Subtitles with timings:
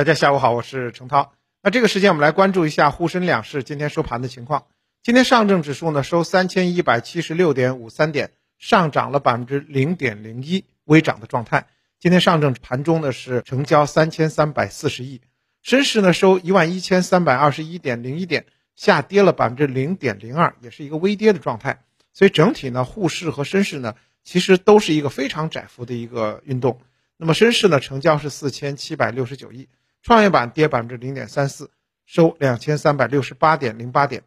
[0.00, 1.34] 大家下午好，我是程涛。
[1.62, 4.64] 那这个时间我们来关注一下沪深两市今天收盘的情况。
[5.02, 11.66] 今天上证指数呢收三千一百七十六点五三点，上涨了百分之零点零一，微涨的状态。
[11.98, 15.20] 今天上证盘中呢是成交三千三百四十亿，
[15.60, 18.46] 深市呢收一万一千三百二十一点零一点，
[18.76, 21.82] 下跌了百分之零点零二，也是一个微跌的状态。
[22.14, 26.80] 所以整体呢，沪市和深市呢其实都是一个非常窄幅的一个运动。
[27.18, 29.68] 那么深市呢，成交是四千七百六十九亿，
[30.02, 31.70] 创业板跌百分之零点三四，
[32.06, 34.24] 收两千三百六十八点零八点。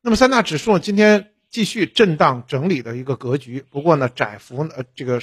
[0.00, 5.20] 那么三大指数呢，今天继续震荡整理的一个格局，不过呢，窄幅呃这个，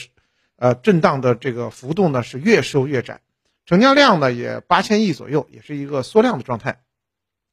[0.57, 3.21] 呃震荡的这个幅度呢是越收越窄，
[3.65, 6.81] 成交量呢也八千亿左右，也是一个缩量的状态。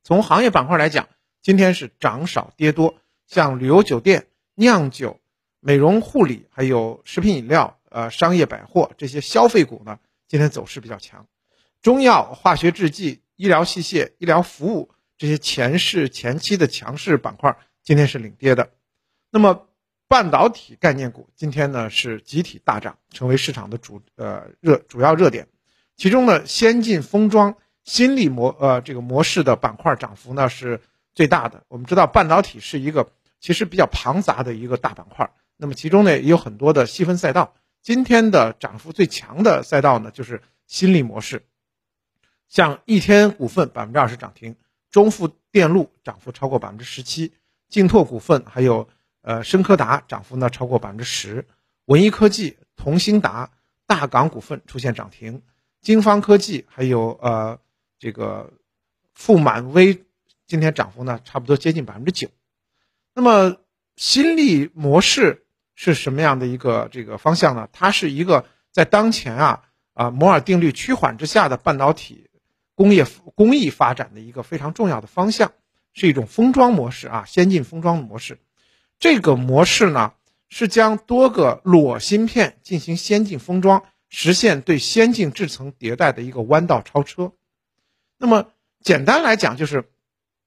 [0.02, 1.08] 从行业板块来讲，
[1.42, 5.20] 今天是涨少跌多，像旅游酒店、酿酒、
[5.60, 7.78] 美容护理，还有食品饮料。
[7.88, 11.26] 呃，商业百货这些消费股呢，今天走势比较强。
[11.86, 18.70] 中药、化学制剂、医疗器械、医疗服务这些前市前期的强势板块，今天是领跌的。
[19.30, 19.68] 那么，
[20.08, 25.46] 半导体概念股今天呢是集体大涨，成为市场的主呃热主要热点。
[25.94, 30.80] 其中呢，先进封装、新力模呃这个模式的板块涨幅呢是
[31.14, 31.62] 最大的。
[31.68, 33.08] 我们知道，半导体是一个
[33.38, 37.54] 其实比较庞杂的一个大板块，那么其中呢也有很多的细分赛道。
[37.80, 41.44] 今天的涨幅最强的赛道呢，就是新力模式，
[42.48, 44.56] 像易天股份百分之二十涨停，
[44.90, 47.32] 中富电路涨幅超过百分之十七，
[47.68, 48.88] 劲拓股份还有
[49.22, 51.46] 呃深科达涨幅呢超过百分之十，
[51.84, 53.50] 文一科技、同兴达、
[53.86, 55.42] 大港股份出现涨停，
[55.80, 57.58] 金方科技还有呃
[57.98, 58.52] 这个
[59.14, 60.04] 富满威
[60.46, 62.28] 今天涨幅呢差不多接近百分之九，
[63.14, 63.56] 那么
[63.96, 65.42] 新力模式。
[65.78, 67.68] 是什么样的一个这个方向呢？
[67.70, 72.30] 它是一个在当前啊啊摩尔定律趋缓之下的半导体
[72.76, 75.50] 工业工艺发展的一个非常重要的方向，
[75.92, 78.38] 是一种封装模式啊，先进封装模式。
[79.00, 80.12] 这个模式呢
[80.48, 87.32] 是将多个裸芯片进行先进封装，实现对先进制程迭代的一个弯道超车。
[88.16, 89.90] 那么简单来讲，就是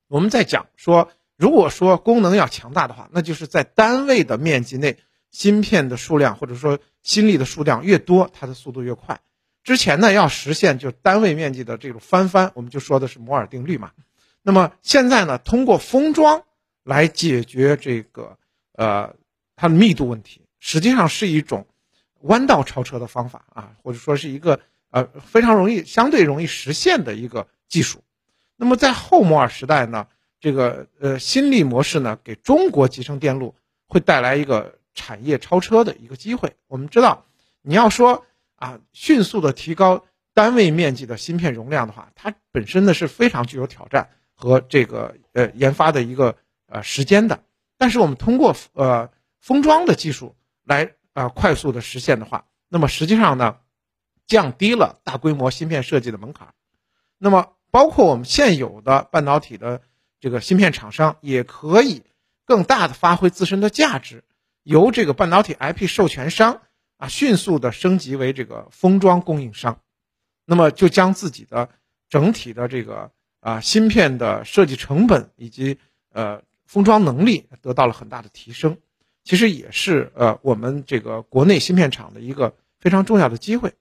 [0.08, 4.98] 我们在讲说，如果说功能要强大的话，那就是在单位的面积内。
[5.31, 9.22] 芯片的数量或者说芯粒的数量越多，它的速度越快。
[9.64, 13.92] 之前呢，要实现就单位面积的这种翻番，我们就说的是摩尔定律嘛。
[14.42, 16.44] 那么现在呢，通过封装
[16.84, 18.38] 来解决这个
[18.74, 19.16] 呃
[19.56, 21.68] 它的密度问题，实际上是一种
[22.22, 24.59] 弯道超车的方法啊，或者说是一个
[24.92, 28.03] 呃非常容易、相对容易实现的一个技术。
[28.56, 30.08] 那么在后摩尔时代呢，
[30.40, 33.56] 这个呃新力模式呢，给中国集成电路
[33.88, 34.78] 会带来一个。
[34.96, 37.25] 产业超车的一个机会，我们知道，
[37.62, 38.25] 你要说
[38.59, 46.38] 啊，迅速的提高单位面积的芯片容量的话，它本身呢是非常具有挑战和这个呃研发的一个
[46.68, 47.44] 呃时间的。
[47.78, 49.09] 但是我们通过呃
[49.40, 53.58] 封装的技术来啊快速的实现的话，那么实际上呢，
[54.28, 56.53] 降低了大规模芯片设计的门槛。
[57.18, 59.81] 那么包括我们现有的半导体的
[60.19, 62.03] 这个芯片厂商，也可以
[62.46, 64.24] 更大的发挥自身的价值。
[64.64, 66.62] 由这个半导体 IP 授权商
[67.00, 69.80] 啊，迅速的升级为这个封装供应商，
[70.44, 71.70] 那么就将自己的
[72.10, 75.78] 整体的这个啊芯片的设计成本以及
[76.12, 78.78] 呃封装能力得到了很大的提升。
[79.24, 83.74] 其实也是呃我们这个国内芯片厂的一个非常重要的机会。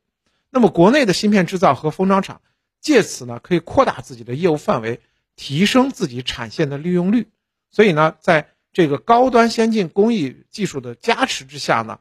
[0.49, 2.41] 那么国内的芯片制造和封装厂
[2.81, 5.01] 借此呢可以扩大自己的业务范围，
[5.35, 7.27] 提升自己产线的利用率。
[7.69, 11.99] 所以呢在这个高端先进工艺技术的加持之下呢，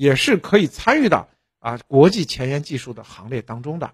[0.00, 1.28] 也是可以参与到
[1.58, 3.92] 啊国际前沿技术的行列当中的。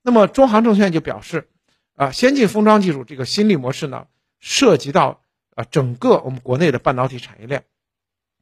[0.00, 1.50] 那么中航证券就表示，
[1.94, 4.06] 啊先进封装技术这个新力模式呢，
[4.40, 5.20] 涉及到
[5.54, 7.66] 啊整个我们国内的半导体产业链，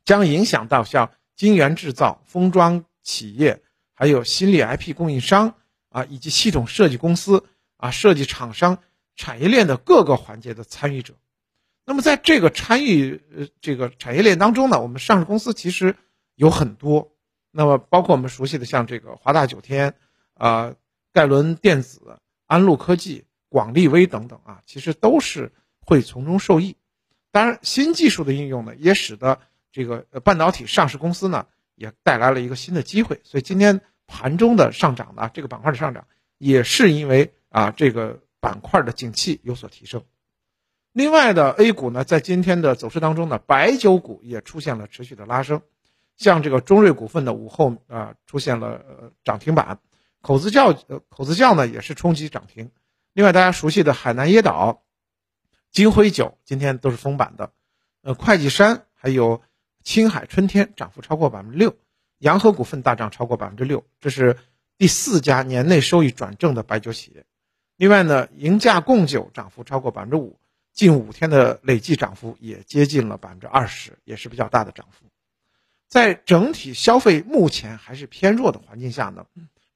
[0.05, 3.61] 将影响到像晶圆制造、封装企业，
[3.93, 5.57] 还有新力 IP 供应商
[5.89, 7.45] 啊，以及系统设计公司
[7.77, 8.79] 啊设计厂商
[9.17, 11.15] 产业链的各个环节的参与者。
[11.85, 15.97] 那么在这个参与呃这个产业链当中呢，我们上市公司其实
[16.35, 17.13] 有很多，
[17.51, 19.95] 那么包括我们熟悉的像这个华大九天
[20.35, 20.75] 啊、
[21.13, 26.77] 盖伦电子、安路科技、广利威等等啊，其实都是会从中受益。
[27.31, 29.41] 当然，新技术的应用呢，也使得
[29.73, 33.21] 这个半导体上市公司呢，也带来了一个新的机会。
[33.25, 36.07] 所以今天盘中的上涨呢，这个板块的上涨，
[36.39, 40.05] 也是因为啊这个板块的景气有所提升。
[40.93, 45.61] 另外的 A 股呢，在今天的走势当中呢，白酒股也出现了持续的拉升，
[46.17, 49.79] 像这个中瑞股份的午后啊出现了涨停板，
[50.21, 52.71] 口子窖呃口子窖呢也是冲击涨停。
[53.13, 54.83] 另外大家熟悉的海南椰岛、
[55.71, 57.53] 金辉酒今天都是封板的，
[58.03, 59.43] 呃会计山还有
[59.83, 61.77] 青海春天涨幅超过百分之六，
[62.19, 64.37] 洋河股份大涨超过百分之六，这是
[64.79, 67.25] 第四家年内收益转正的白酒企业。
[67.77, 70.39] 另外呢，银价贡酒涨幅超过百分之五，
[70.73, 75.07] 近五天的累计涨幅也接近了百分之二十，也是比较大的涨幅。
[75.95, 79.27] 在整体消费目前还是偏弱的环境下呢，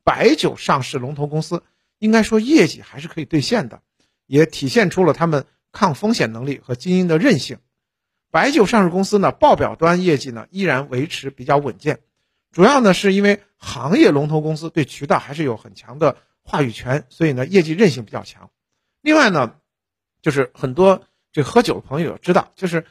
[0.03, 1.62] 白酒上市龙头公司
[2.00, 3.82] 应该说业绩还是可以兑现的，
[4.26, 7.59] 也体现出了他们抗风险能力和经营的韧性。
[8.32, 12.00] 白酒上市公司呢，报表端业绩呢依然维持比较稳健，
[12.50, 16.17] 主要呢是因为行业龙头公司对渠道还是有很强的。
[16.43, 18.50] 话语权，所以呢，业绩韧性比较强。
[19.03, 19.55] 另外呢，
[20.21, 22.87] 就是很多这喝酒的朋友知道，就是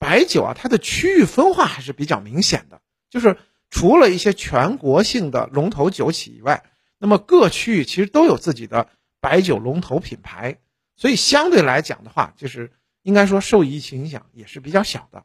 [0.00, 2.80] 白酒啊，它的区域分化还是比较明显的。
[3.08, 3.36] 就是
[3.70, 6.64] 除了一些全国性的龙头酒企以外，
[6.98, 8.88] 那么各区域其实都有自己的
[9.20, 10.58] 白酒龙头品牌，
[10.96, 15.24] 所以相对来讲的话，就是应该说受疫情影响也是比较小的。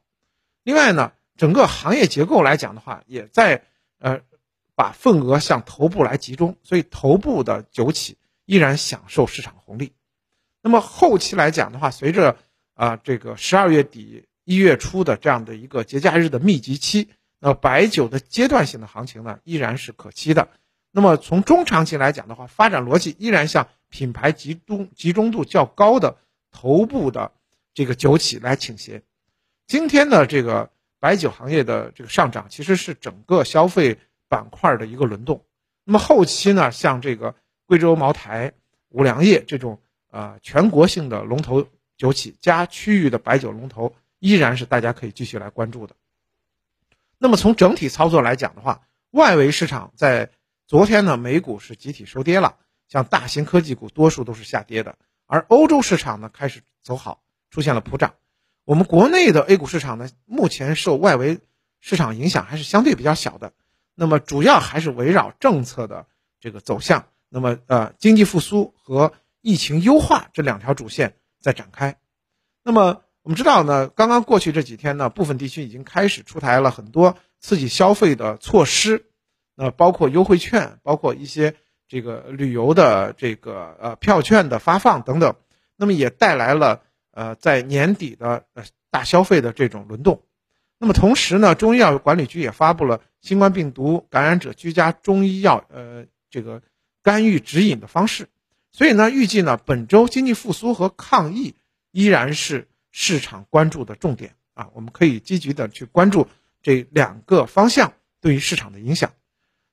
[0.62, 3.64] 另外呢，整个行业结构来讲的话，也在
[3.98, 4.22] 呃。
[4.78, 9.94] 把份额向头部来集中，所以头部的酒企依然享受市场红利。
[10.62, 12.36] 那么后期来讲的话，随着
[12.74, 17.10] 啊这个十二月底一月初的这样的一个节假日的密集期，
[17.40, 20.48] 那白酒的阶段性的行情呢依然是可期的。
[20.92, 26.18] 那么从中长期来讲的话，发展逻辑依然向品牌集中集中度较高的
[26.52, 27.34] 头部的
[27.74, 29.02] 这个酒企来倾斜。
[29.68, 30.70] 今天的这个
[31.02, 34.00] 白酒行业的这个上涨，其实是整个消费。
[34.28, 35.46] 板块的一个轮动，
[35.84, 37.36] 那么后期呢，像这个
[37.68, 38.54] 贵州茅台、
[38.90, 45.96] 五粮液这种呃全国性的龙头酒企加区域的白酒龙头，依然是大家可以继续来关注的。
[47.18, 48.82] 那么从整体操作来讲的话，
[49.12, 50.32] 外围市场在
[50.68, 52.58] 昨天呢，美股是集体收跌了，
[52.88, 58.16] 像大型科技股多数都是下跌的，而欧洲市场呢开始走好，出现了普涨。
[58.64, 61.40] 我们国内的 A 股市场呢，目前受外围
[61.80, 63.54] 市场影响还是相对比较小的。
[63.94, 66.08] 那么主要还是围绕政策的
[66.42, 71.98] 这个走向，那么呃经济复苏和疫情优化这两条主线在展开。
[72.62, 79.08] 那么我们知道呢，刚刚过去这几天呢，部分地区已经开始出台了很多刺激消费的措施，
[79.56, 81.56] 那包括优惠券，包括一些
[81.88, 85.38] 这个旅游的这个呃票券的发放等等，
[85.76, 90.22] 那么也带来了呃在年底的呃大消费的这种轮动。
[90.78, 96.62] 那么同时呢，中医药管理局也发布了新冠病毒感染者居家中医药呃这个
[97.02, 98.28] 干预指引的方式，
[98.72, 101.56] 所以呢，预计呢本周经济复苏和抗疫
[101.90, 106.30] 依然是市场关注的重点啊，我们可以积极的去关注
[106.62, 109.12] 这两个方向对于市场的影响。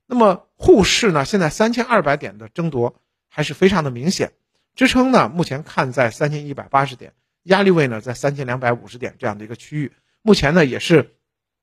[0.05, 2.99] 那么沪市呢，现在三千二百点的争夺
[3.29, 4.33] 还是非常的明显，
[4.75, 9.93] 支撑呢目前看在三千一百八十点，压力位呢在三千两百五十点这样的一个区域。
[10.21, 11.15] 目前呢也是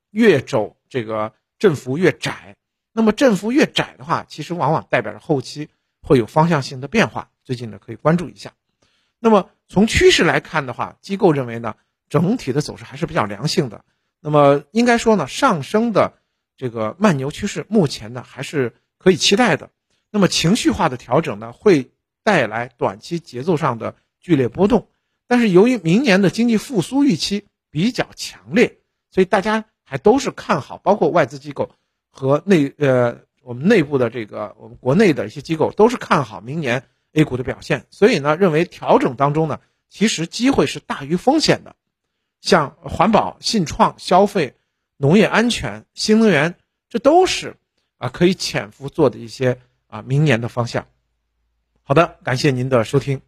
[0.09, 2.57] 越走这个振幅越窄，
[2.91, 5.69] 那么振幅越窄的话，其实往往代表着后期
[6.01, 7.31] 会有方向性的变化。
[7.45, 8.55] 最近呢可以关注一下。
[9.21, 11.77] 那么从趋势来看的话，机构认为呢
[12.09, 13.85] 整体的走势还是比较良性的。
[14.21, 16.15] 那么应该说呢上升的
[16.57, 19.71] 这个慢牛趋势目前呢还是可以期待的。
[20.11, 21.93] 那么情绪化的调整呢会
[22.25, 24.89] 带来短期节奏上的剧烈波动，
[25.29, 27.45] 但是由于明年的经济复苏预期。
[27.73, 28.81] 比较强烈，
[29.13, 31.71] 所以大家还都是看好，包括外资机构
[32.11, 41.75] 和内呃我们内部的这个我们国内的一些机构都是看好明年 A 股的表现，所以呢认为调整当中呢其实机会是大于风险的，
[42.41, 44.57] 像环保、信创、消费、
[44.97, 46.57] 农业安全、新能源，
[46.89, 47.57] 这都是
[47.99, 50.87] 啊可以潜伏做的一些啊明年的方向。
[51.83, 53.21] 好的，感谢您的收听。